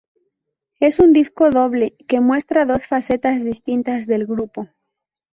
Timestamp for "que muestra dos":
2.07-2.87